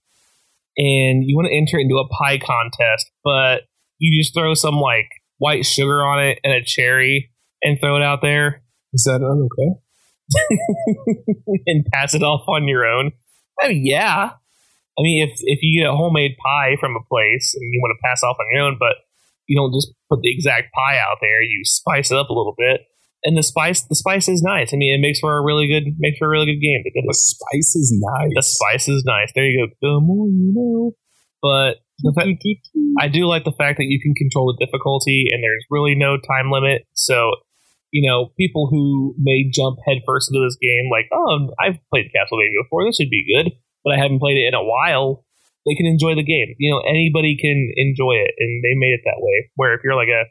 [0.78, 3.62] and you want to enter it into a pie contest, but
[4.00, 7.32] you just throw some like white sugar on it and a cherry
[7.64, 9.80] and throw it out there Is that okay?
[11.68, 13.12] and pass it off on your own.
[13.62, 14.32] I mean, yeah.
[14.98, 17.96] I mean, if if you get a homemade pie from a place and you want
[17.98, 18.96] to pass off on your own, but
[19.48, 22.56] you don't just put the exact pie out there, you spice it up a little
[22.58, 22.82] bit,
[23.24, 24.74] and the spice the spice is nice.
[24.74, 26.84] I mean, it makes for a really good makes for a really good game.
[26.84, 28.32] The, spice is nice.
[28.36, 29.32] the spice is nice.
[29.34, 29.74] There you go.
[29.82, 30.92] The more you know.
[31.42, 31.82] But
[33.00, 36.18] I do like the fact that you can control the difficulty, and there's really no
[36.18, 36.86] time limit.
[36.94, 37.32] So,
[37.92, 42.62] you know, people who may jump headfirst into this game, like, oh, I've played Castlevania
[42.64, 43.52] before, this should be good,
[43.84, 45.26] but I haven't played it in a while.
[45.66, 46.56] They can enjoy the game.
[46.60, 49.50] You know, anybody can enjoy it, and they made it that way.
[49.56, 50.30] Where if you're like a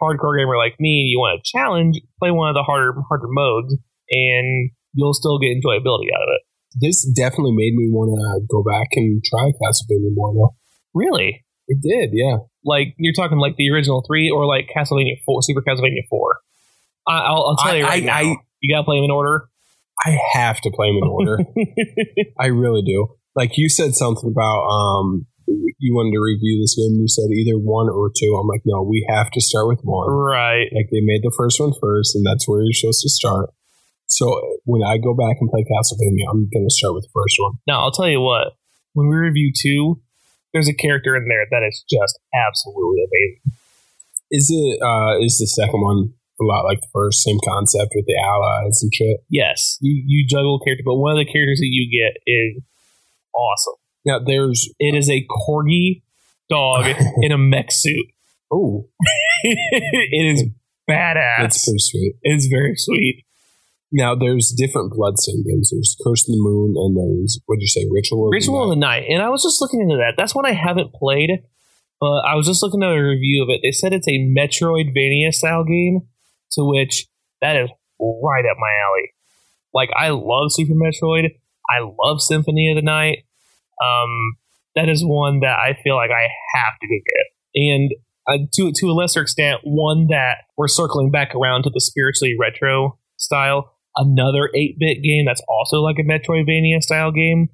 [0.00, 3.76] hardcore gamer like me, you want a challenge, play one of the harder harder modes,
[4.10, 6.42] and you'll still get enjoyability out of it.
[6.80, 10.34] this definitely made me want to go back and try Castlevania more.
[10.34, 10.54] Though
[10.94, 11.44] Really?
[11.68, 12.36] it did, yeah.
[12.64, 16.38] Like you're talking like the original three, or like Castlevania Four, Super Castlevania Four.
[17.06, 19.10] I, I'll, I'll tell I- you right I- now, I- you gotta play them in
[19.10, 19.48] order.
[20.04, 21.38] I have to play them in order.
[22.40, 23.14] I really do.
[23.36, 26.96] Like you said something about um, you wanted to review this game.
[27.00, 28.38] You said either one or two.
[28.40, 30.08] I'm like, no, we have to start with one.
[30.10, 30.68] right.
[30.74, 33.50] Like they made the first one first, and that's where you're supposed to start.
[34.06, 34.30] So
[34.64, 37.58] when I go back and play Castlevania, I'm going to start with the first one.
[37.66, 38.56] Now I'll tell you what.
[38.92, 40.00] When we review two,
[40.52, 43.58] there's a character in there that is just absolutely amazing.
[44.30, 44.80] Is it?
[44.80, 47.22] Uh, is the second one a lot like the first?
[47.22, 49.18] Same concept with the allies and shit.
[49.28, 52.62] Yes, you you juggle character, but one of the characters that you get is
[53.34, 53.74] awesome.
[54.04, 56.02] Now there's It is a corgi
[56.48, 56.86] dog
[57.22, 58.06] in a mech suit.
[58.52, 58.88] oh,
[59.44, 60.44] it is
[60.88, 61.44] badass.
[61.44, 62.14] it's pretty sweet.
[62.22, 63.24] It is very sweet.
[63.92, 65.70] Now there's different bloodstained games.
[65.70, 68.26] There's Curse of the Moon, and there's what did you say, Ritual?
[68.26, 70.14] of the Ritual of the Night, and I was just looking into that.
[70.16, 71.30] That's one I haven't played,
[72.00, 73.60] but I was just looking at a review of it.
[73.62, 76.00] They said it's a Metroidvania style game,
[76.52, 77.06] to which
[77.40, 79.12] that is right up my alley.
[79.72, 81.36] Like I love Super Metroid.
[81.70, 83.24] I love Symphony of the Night.
[83.82, 84.36] Um,
[84.74, 87.90] that is one that I feel like I have to go get, and
[88.26, 92.34] uh, to to a lesser extent, one that we're circling back around to the spiritually
[92.38, 93.70] retro style.
[93.96, 97.48] Another 8 bit game that's also like a Metroidvania style game.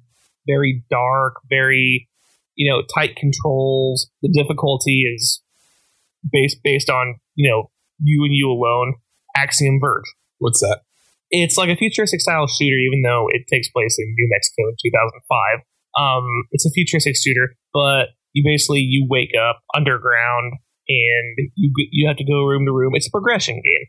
[0.47, 2.09] Very dark, very,
[2.55, 4.09] you know, tight controls.
[4.23, 5.43] The difficulty is
[6.31, 7.69] based based on, you know,
[7.99, 8.95] you and you alone.
[9.35, 10.15] Axiom Verge.
[10.39, 10.81] What's that?
[11.29, 14.75] It's like a futuristic style shooter, even though it takes place in New Mexico in
[14.81, 15.65] 2005.
[15.99, 20.53] Um, it's a futuristic shooter, but you basically you wake up underground
[20.87, 22.93] and you you have to go room to room.
[22.95, 23.87] It's a progression game.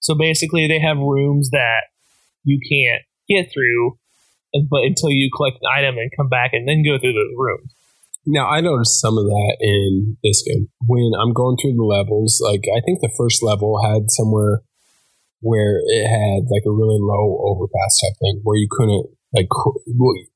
[0.00, 1.90] So basically, they have rooms that
[2.44, 3.98] you can't get through,
[4.70, 7.74] but until you collect an item and come back and then go through those rooms.
[8.26, 10.68] Now I noticed some of that in this game.
[10.86, 14.62] When I'm going through the levels, like I think the first level had somewhere
[15.40, 19.06] where it had like a really low overpass type thing where you couldn't
[19.36, 19.48] like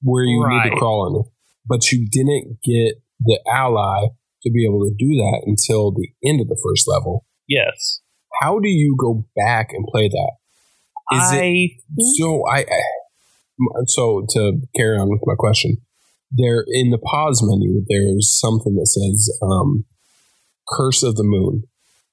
[0.03, 1.29] where you need to crawl under,
[1.67, 4.09] but you didn't get the ally
[4.43, 7.27] to be able to do that until the end of the first level.
[7.49, 8.01] Yes,
[8.41, 10.33] How do you go back and play that?
[11.13, 11.71] Is I it
[12.19, 12.45] so?
[12.47, 15.77] I I- so to carry on with my question,
[16.31, 19.85] there in the pause menu, there's something that says um,
[20.69, 21.65] Curse of the Moon.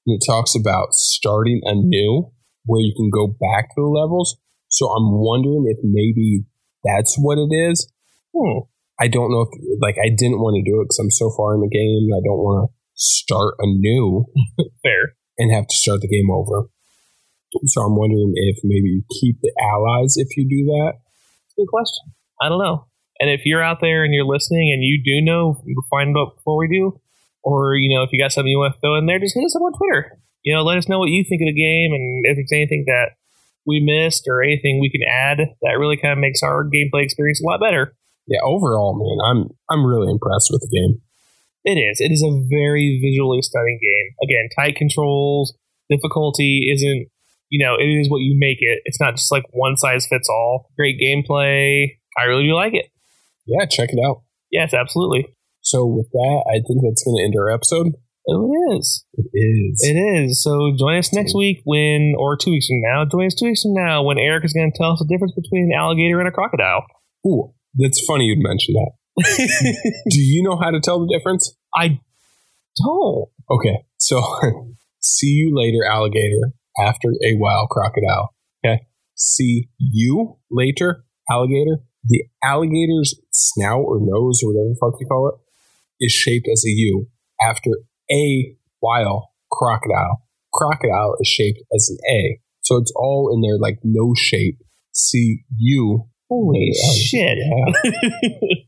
[0.05, 2.31] And it talks about starting anew,
[2.65, 4.37] where you can go back to the levels.
[4.69, 6.43] So I'm wondering if maybe
[6.83, 7.91] that's what it is.
[8.35, 8.67] Hmm.
[8.99, 9.49] I don't know if,
[9.81, 12.09] like, I didn't want to do it because I'm so far in the game.
[12.13, 14.25] I don't want to start anew
[14.83, 15.13] Fair.
[15.37, 16.69] and have to start the game over.
[17.65, 20.93] So I'm wondering if maybe you keep the allies if you do that.
[21.55, 22.13] Good question.
[22.41, 22.87] I don't know.
[23.19, 26.57] And if you're out there and you're listening and you do know, find out before
[26.57, 26.99] we do,
[27.43, 29.45] or you know, if you got something you want to throw in there, just hit
[29.45, 30.19] us up on Twitter.
[30.43, 32.85] You know, let us know what you think of the game and if there's anything
[32.87, 33.16] that
[33.67, 37.41] we missed or anything we can add that really kind of makes our gameplay experience
[37.43, 37.93] a lot better.
[38.25, 41.01] Yeah, overall, man, I'm I'm really impressed with the game.
[41.63, 41.99] It is.
[41.99, 44.15] It is a very visually stunning game.
[44.23, 45.53] Again, tight controls,
[45.89, 47.07] difficulty isn't,
[47.49, 48.79] you know, it is what you make it.
[48.85, 50.71] It's not just like one size fits all.
[50.77, 51.97] Great gameplay.
[52.17, 52.87] I really do like it.
[53.45, 54.23] Yeah, check it out.
[54.49, 55.27] Yes, absolutely.
[55.61, 57.95] So with that, I think that's going to end our episode.
[58.29, 59.05] It is.
[59.13, 59.81] It is.
[59.83, 60.43] It is.
[60.43, 63.61] So join us next week when, or two weeks from now, join us two weeks
[63.61, 66.27] from now when Eric is going to tell us the difference between an alligator and
[66.27, 66.83] a crocodile.
[67.25, 68.91] Ooh, that's funny you'd mention that.
[70.09, 71.55] Do you know how to tell the difference?
[71.73, 72.01] I
[72.83, 73.29] don't.
[73.49, 74.21] Okay, so
[74.99, 76.53] see you later, alligator.
[76.79, 78.35] After a while, crocodile.
[78.63, 78.81] Okay,
[79.15, 81.79] see you later, alligator.
[82.03, 86.63] The alligator's snout or nose or whatever the fuck you call it is shaped as
[86.65, 87.07] a U.
[87.41, 87.71] After
[88.11, 90.23] a while, crocodile.
[90.53, 92.39] Crocodile is shaped as an A.
[92.61, 94.59] So it's all in there like no shape.
[94.93, 96.07] C U.
[96.29, 96.93] Holy Yeah.
[97.03, 97.37] shit.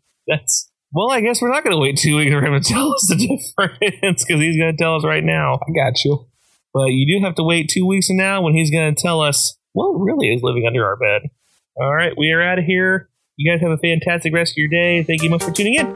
[0.27, 0.69] That's.
[0.91, 3.07] Well, I guess we're not going to wait two weeks for him to tell us
[3.07, 3.15] the
[3.57, 5.55] difference because he's going to tell us right now.
[5.55, 6.25] I got you.
[6.73, 9.21] But you do have to wait two weeks from now when he's going to tell
[9.21, 11.29] us what really is living under our bed.
[11.79, 13.09] All right, we are out of here.
[13.37, 15.03] You guys have a fantastic rest of your day.
[15.03, 15.95] Thank you much for tuning in.